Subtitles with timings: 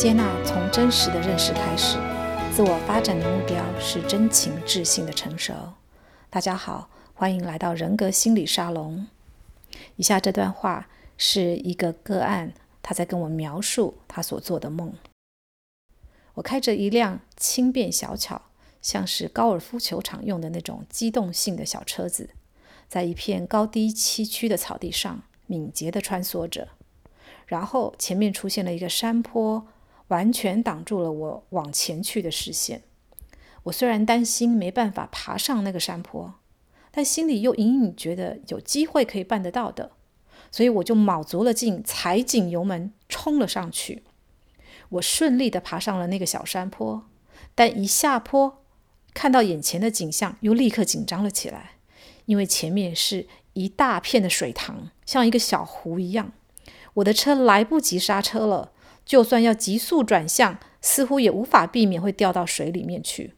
[0.00, 1.98] 接纳从真实的认识开始，
[2.56, 5.52] 自我发展的目标是真情智性的成熟。
[6.30, 9.06] 大家好，欢迎来到人格心理沙龙。
[9.96, 14.94] 以下这段话是一个个案，他在跟我描述他所做的梦。
[16.32, 18.40] 我开着一辆轻便小巧，
[18.80, 22.30] 像是高尔夫球场用的那种机动性的小车子，
[22.88, 26.68] 在一片高低崎岖的草地上敏捷地穿梭着。
[27.44, 29.66] 然后前面出现了一个山坡。
[30.10, 32.82] 完全挡住了我往前去的视线。
[33.64, 36.34] 我虽然担心没办法爬上那个山坡，
[36.90, 39.92] 但心里又隐隐觉得有机会可以办得到的，
[40.50, 44.04] 所以我就卯足了劲，踩紧油门冲了上去。
[44.88, 47.06] 我顺利地爬上了那个小山坡，
[47.54, 48.64] 但一下坡，
[49.12, 51.72] 看到眼前的景象，又立刻紧张了起来，
[52.24, 56.32] 因为前面是一大片的水塘，像一个小湖一样。
[56.94, 58.72] 我的车来不及刹车了。
[59.10, 63.34] 就算要急速转向，似乎也无法避免会掉到水里面去。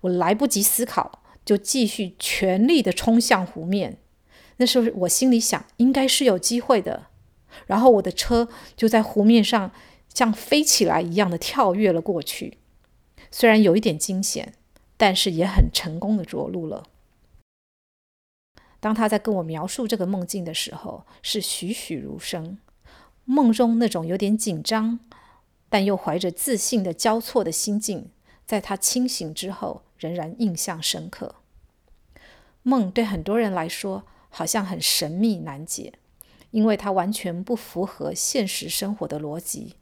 [0.00, 3.98] 我来不及思考，就继续全力地冲向湖面。
[4.56, 7.06] 那时候我心里想，应该是有机会的。
[7.66, 9.70] 然后我的车就在湖面上
[10.12, 12.58] 像飞起来一样的跳跃了过去。
[13.30, 14.54] 虽然有一点惊险，
[14.96, 16.82] 但是也很成功的着陆了。
[18.80, 22.58] 当他在跟我描述这个梦境的时候，是栩栩如生。
[23.26, 24.98] 梦中那种有点紧张，
[25.68, 28.10] 但又怀着自信的交错的心境，
[28.46, 31.34] 在他清醒之后仍然印象深刻。
[32.62, 35.92] 梦对很多人来说好像很神秘难解，
[36.52, 39.74] 因为它完全不符合现实生活的逻辑，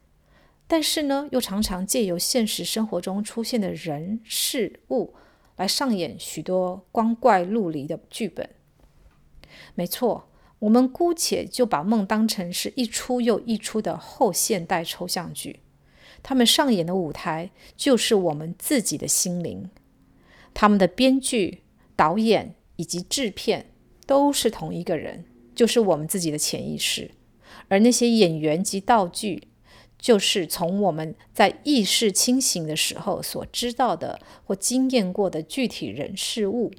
[0.67, 5.13] 但是呢，又常常借由现实生活中出现的人事物
[5.55, 8.49] 来上演许多光怪陆离的剧本。
[9.75, 10.29] 没错。
[10.65, 15.59] 我们姑且就把梦当成是一出又一出的后现代抽象剧，
[16.23, 19.69] 他们上演的舞台就是我们自己的心灵。
[20.55, 21.61] 他们的编剧、
[21.95, 23.73] 导演以及制片
[24.07, 27.11] 都是同一个人，就是我们自己的潜意识。
[27.67, 29.49] 而那些演员及道具，
[29.99, 36.71] 就是从我们在意识清醒的时候所知道的或经验过的具体人事物，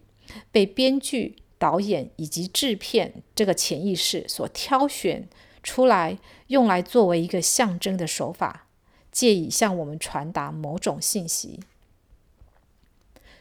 [0.50, 1.36] 被编剧。
[1.58, 5.28] 导演以及制片这个潜意识所挑选
[5.62, 6.18] 出来，
[6.48, 8.66] 用来作为一个象征的手法，
[9.10, 11.60] 借以向我们传达某种信息。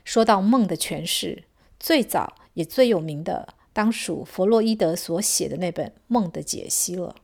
[0.03, 1.43] 说到梦的诠释，
[1.79, 7.15] 最早也最有名的，当属弗洛伊德所写的那本《梦的解析》了。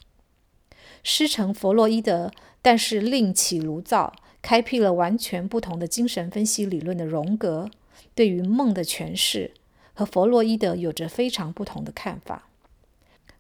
[1.04, 2.32] 师承弗洛伊德，
[2.62, 7.70] 但是另起炉灶，开辟了完全不同的精神分析理论的荣格，
[8.14, 9.54] 对于梦的诠释。
[10.02, 12.50] 和弗洛伊德有着非常不同的看法。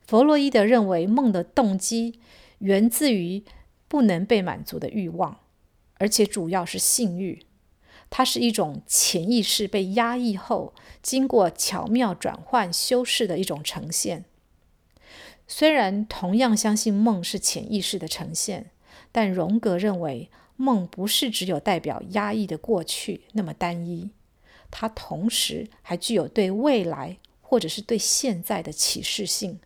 [0.06, 2.20] 弗洛伊德认为梦的动机
[2.60, 3.44] 源自于
[3.88, 5.40] 不能被满足的欲望，
[5.96, 7.48] 而且主要是性欲。
[8.12, 14.26] 它是一种潜意识被压抑后，经过巧妙转换修饰的一种呈现。
[15.48, 18.70] 虽然同样相信梦是潜意识的呈现，
[19.12, 24.12] 但荣格认为梦不是只有代表压抑的过去那么单一。
[24.72, 29.59] 它同时还具有对未来或者是对现在的启示性，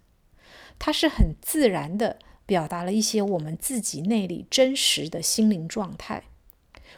[0.78, 6.24] 它是很自然的表达了一些我们自己内里真实的心灵状态，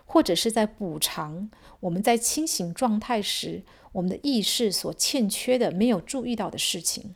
[0.06, 1.52] 或者是在补偿
[1.82, 7.14] 我们在清醒状态时我们的意识所欠缺的、没有注意到的事情。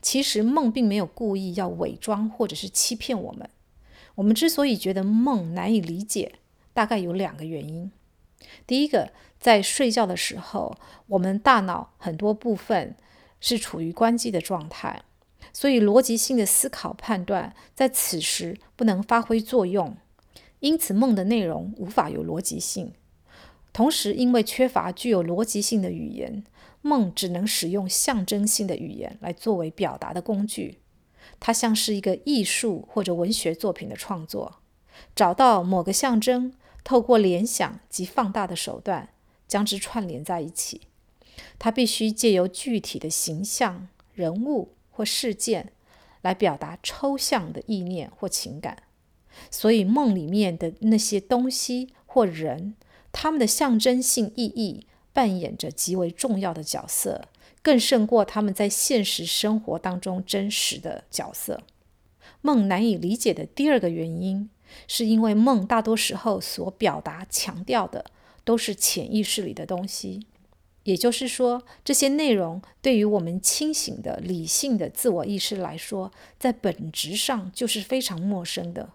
[0.00, 3.48] 其实梦并没有故意要伪装或者是欺骗我们。
[4.16, 6.34] 我们之所以觉得梦难以理解，
[6.72, 7.90] 大概有两个原因。
[8.66, 12.96] 第一个，在睡觉的时候，我们大脑很多部分
[13.40, 15.02] 是处于关机的状态，
[15.52, 19.96] 所以逻辑性的思考判断在此时不能发挥作用，
[20.60, 22.92] 因此梦的内容无法有逻辑性。
[23.72, 26.44] 同时，因为缺乏具有逻辑性的语言，
[26.80, 30.78] 梦只能使用象征性的语言来作为表达的工具。
[31.40, 34.60] 它像是一个艺术或者文学作品的创作，
[35.14, 36.54] 找到某个象征。
[36.84, 39.08] 透过联想及放大的手段
[39.48, 40.82] 将之串联在一起，
[41.58, 45.72] 它必须借由具体的形象、人物或事件
[46.20, 48.82] 来表达抽象的意念或情感。
[49.50, 52.76] 所以梦里面的那些东西或人，
[53.10, 57.28] 他们的象征性意义扮演着极为重要的角色，
[57.60, 61.62] 更胜过他们在现实生活当中真实的角色。
[62.42, 64.50] 梦难以理解的第二个原因，
[64.86, 68.04] 是因为梦大多时候所表达、强调的
[68.44, 70.26] 都是潜意识里的东西，
[70.84, 78.90] 也就是说，这些内容对于我们清醒的、理性的自我意识来说，在本质上就是非常陌生的。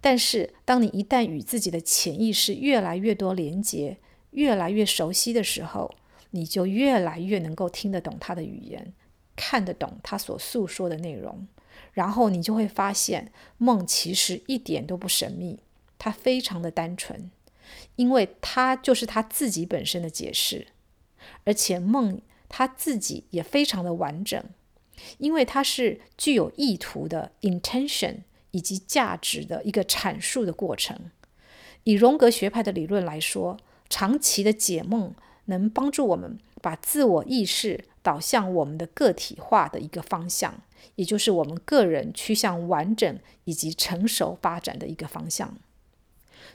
[0.00, 3.98] 但是，当你一旦与自己的潜意识越来越多连接，
[4.30, 5.94] 越来越熟悉的时候，
[6.30, 8.94] 你就越来越能够听得懂他的语言，
[9.36, 11.46] 看得懂他所诉说的内容。
[11.92, 15.60] 然后你就会发现，梦其实一点都不神秘，
[15.98, 17.30] 它非常的单纯，
[17.96, 20.68] 因为它就是他自己本身的解释，
[21.44, 24.42] 而且梦他自己也非常的完整，
[25.18, 28.22] 因为它是具有意图的 intention。
[28.52, 30.98] 以及价值的一个阐述的过程。
[31.84, 33.56] 以荣格学派的理论来说，
[33.88, 40.62] 长期的解梦能帮助我们把自我意识导向我们的个体化的一个方向，
[40.94, 45.56] 也就是我们个人趋向完整以及成熟发展的一个方向。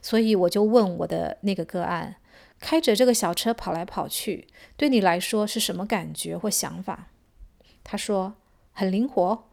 [0.02, 2.18] 所以我就问我的那个个案，
[2.60, 4.48] 开着这个小车跑来跑去，
[4.78, 7.08] 对你来说是什么感觉或想法？
[7.84, 8.36] 他说
[8.72, 9.48] 很灵活，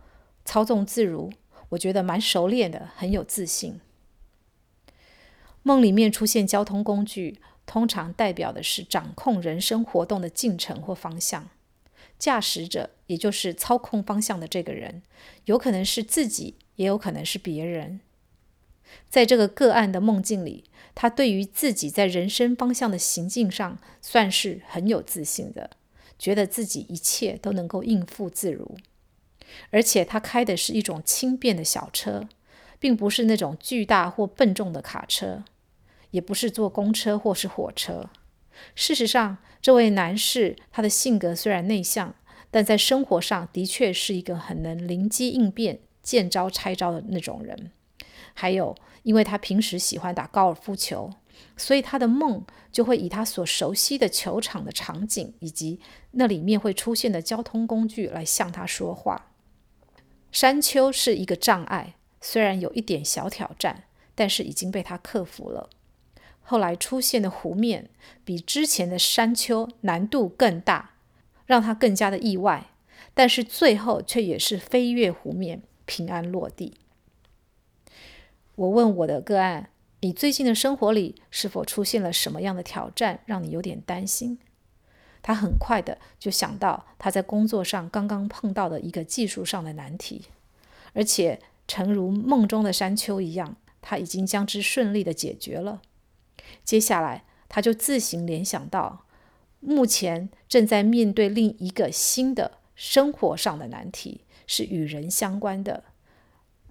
[0.45, 1.33] 操纵自如。
[1.71, 3.81] 我觉得蛮熟练的，很有自信。
[5.63, 11.49] 梦里面出现交通工具，通常代表的是掌控人生活动的进程或方向。
[12.23, 15.03] 驾驶者，也就是操控方向的这个人，
[15.47, 17.99] 有可能是自己，也有可能是别人。
[19.11, 20.63] 在这个个案的梦境里，
[20.95, 25.71] 他对于自己在人生方向的行进上，算是很有自信的，
[26.17, 28.77] 觉得自己一切都能够应付自如。
[29.71, 32.29] 而且他开的是一种轻便的小车，
[32.79, 35.43] 并不是那种巨大或笨重的卡车，
[36.13, 38.09] 也不是坐公车或是火车。
[38.75, 42.15] 事实上，这位男士他的性格虽然内向，
[42.51, 47.71] 但在生活上的确是一个很能灵机应变、见招拆招的那种人。
[48.35, 51.11] 还有，因为他平时喜欢打高尔夫球，
[51.57, 55.81] 所以他的梦就会以他所熟悉的球场的场景以及
[56.13, 59.31] 那里面会出现的交通工具来向他说话。
[60.31, 63.85] 山丘是一个障碍，虽然有一点小挑战，
[64.15, 65.69] 但是已经被他克服了。
[66.43, 67.89] 后来出现的湖面
[68.25, 70.91] 比之前的山丘难度更大，
[71.47, 72.71] 让他更加的意外，
[73.15, 76.75] 但是最后却也是飞越湖面，平安落地。
[78.55, 84.39] 我问我的个案：“你最近的生活里是否出现了什么样的挑战，让你有点担心？”
[85.23, 90.27] 他很快的就想到他在工作上刚刚碰到的一个技术上的难题，
[90.93, 95.81] 而且诚如梦中的山丘一样，他已经将之顺利的解决了。
[96.65, 99.07] 接下来，他就自行联想到，
[99.61, 105.85] 目前正在面对另一个新的生活上的难题，是与人相关的，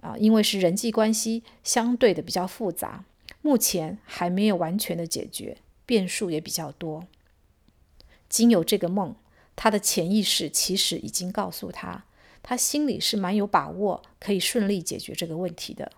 [0.00, 3.04] 啊，因为是人际关系相对的比较复杂，
[3.40, 7.04] 目前还没有完全的解决，变数也比较多。
[8.28, 9.14] 经有这个梦，
[9.54, 12.04] 他的潜意识其实已经告诉他，
[12.42, 15.92] 他心里是蛮有把握可以顺利解决这个问题的。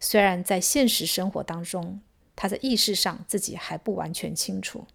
[0.00, 2.00] 虽然在现实生活当中，
[2.36, 4.86] 他在意识上自己还不完全清楚。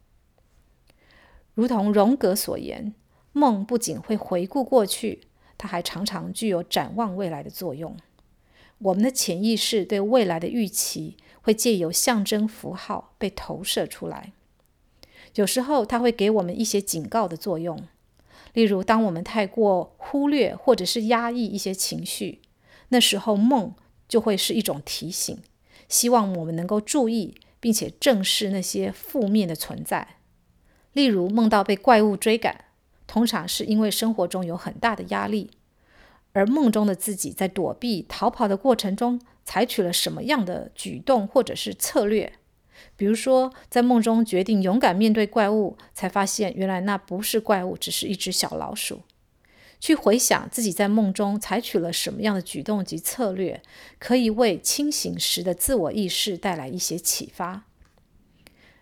[1.54, 2.94] 如同荣格所言，
[3.34, 5.24] 梦不仅会回顾过去，
[5.58, 7.98] 它还常常具有展望未来的作用。
[8.80, 14.32] 我们的潜意识对未来的预期会借由象征符号被投射出来。
[15.36, 17.88] 有时候，它会给我们一些警告的作用。
[18.54, 22.42] 例如，当我们太过忽略或者是压抑一些情绪，
[22.88, 23.76] 那时候梦
[24.08, 25.38] 就会是一种提醒，
[25.90, 30.08] 希望我们能够注意并且正视那些负面的存在。
[30.94, 32.66] 例如，梦到被怪物追赶，
[33.06, 35.52] 通常是因为生活中有很大的压力，
[36.32, 42.34] 而梦中的自己在躲避、逃跑的过程中，采取了什么样的举动或者是策略。
[42.96, 49.02] 比如说，在梦中决定勇敢面对怪物，才发现原来那不是怪物，只是一只小老鼠。
[49.80, 53.64] 去回想自己在梦中采取了什么样的举动及策略，
[53.98, 57.64] 可以为清醒时的自我意识带来一些启发。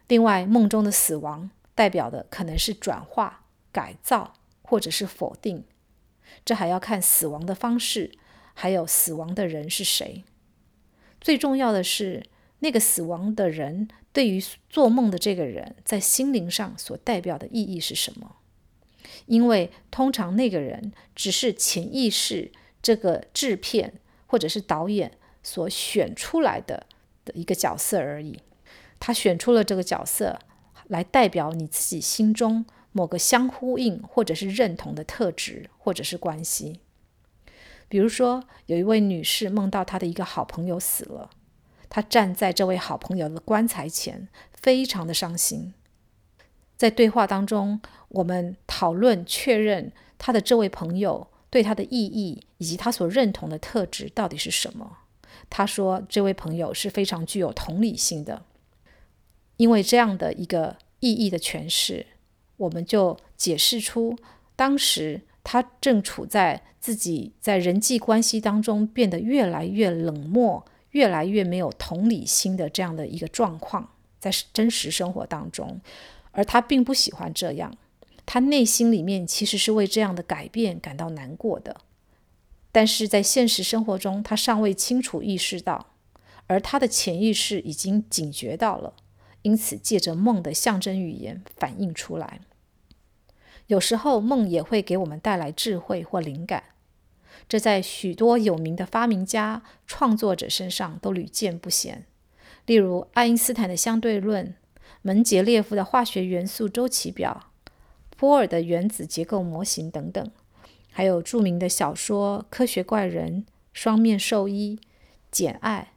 [0.08, 5.66] 另外，梦中的死亡代表的可能是转化、改造或者是否定，
[6.44, 8.12] 这还要看死亡的方式，
[8.54, 10.24] 还有死亡的人是谁。
[11.22, 12.24] 最重要的是，
[12.60, 18.37] 那个死亡的人对于做梦的这个人在心灵上所代表的意义是什么？
[19.28, 23.94] 因为通常那个人只是潜意识这个制片
[24.26, 25.12] 或者是导演
[25.44, 26.86] 所选出来的
[27.24, 28.40] 的一个角色而已。
[29.00, 30.40] 他选出了这个角色
[30.88, 36.80] 来代表你自己心中某个相呼应或者是认同的特质或者是关系。
[37.90, 41.30] 比如说，有一位女士梦到她的一个好朋友死了。
[41.90, 45.74] 她站在这位好朋友的棺材前，非常的伤心。
[46.78, 55.00] 在对话当中，我们讨论确认他的这位朋友对他的意义以及他所认同的特质到底是什么，
[55.50, 58.44] 他说这位朋友是非常具有同理心的，
[59.58, 62.06] 因为这样的一个意义的诠释，
[62.56, 64.16] 我们就解释出
[64.56, 70.64] 当时他正处在自己在人际关系当中变得越来越冷漠。
[70.92, 73.88] 越来越没有同理心的这样的一个状况，
[74.20, 75.80] 在真实生活当中，
[76.38, 77.76] 而他并不喜欢这样，
[78.24, 81.78] 他内心里面其实是为这样的改变感到难过的，
[82.72, 85.88] 但是在现实生活中，他尚未清楚意识到，
[86.46, 88.94] 而他的潜意识已经警觉到了，
[89.42, 92.42] 因此借着梦的象征语言反映出来。
[93.66, 96.64] 有时候梦也会给我们带来智慧或灵感。
[97.50, 102.06] 这在许多有名的发明家、创作者身上都屡见不鲜，
[102.68, 104.54] 例如爱因斯坦的相对论、
[105.02, 107.52] 门捷列夫的化学元素周期表、
[108.18, 110.32] 波尔的原子结构模型等等，
[110.92, 113.34] 还有著名的小说《科学怪人》、
[113.74, 114.80] 《双面兽医》、
[115.32, 115.92] 《简爱》、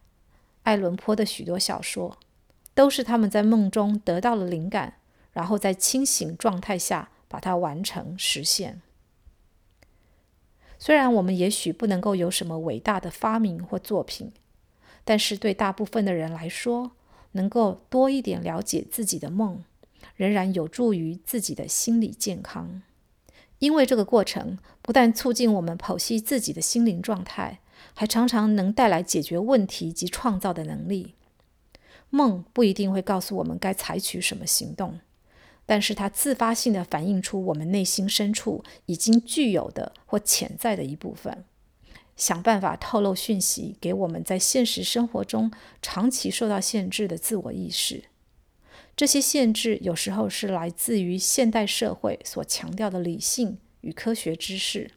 [0.63, 2.19] 爱伦坡的许多小说，
[2.75, 4.99] 都是他们在梦中得到了灵感，
[5.33, 8.83] 然后在清醒状态下把它完成实现。
[10.79, 14.33] 虽然我们也许不能够有什么伟大的发明或作品，
[15.05, 16.93] 但是对大部分的人来说，
[17.33, 19.63] 能够多一点了解自己的梦，
[20.17, 22.83] 仍然有助于自己的心理健康。
[23.59, 27.61] 因为这个过程不但促进我们剖析自己的心灵状态，
[27.95, 31.15] 还常常能带来解决问题及创造的能力。
[32.09, 35.01] 梦不一定会告诉我们该采取什么行动。
[35.67, 41.45] 但是它自发性地反映出我们内心深处已经具有的或潜在的一部分，
[42.21, 45.51] 想办法透露讯息给我们在现实生活中
[45.81, 48.05] 长期受到限制的自我意识。
[48.95, 54.91] 这些限制有时候是来自于现代社会所强调的理性与科学知识，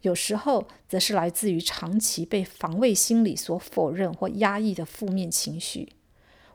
[0.00, 5.92] 有时候则是来自于长期被防卫心理所否认或压抑的负面情绪，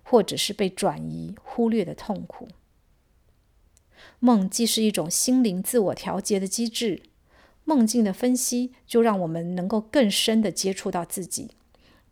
[0.03, 2.49] 或者是被转移、忽略的痛苦。
[4.19, 7.03] 梦既是一种心灵自我调节的机制，
[7.65, 11.51] 梦境的分析就让我们能够更深地接触到自己，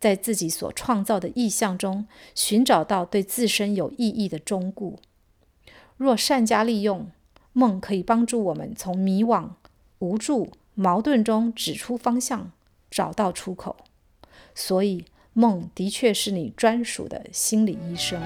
[0.00, 4.98] 在自己所创造的意象中寻找到对自身有意义的忠固。
[5.96, 7.10] 若善加利用，
[7.52, 9.50] 梦可以帮助我们从迷惘、
[9.98, 12.50] 无助、矛盾中指出方向，
[12.90, 13.76] 找到出口。
[14.54, 15.04] 所以，
[15.34, 18.20] 梦的确是你专属的心理医生。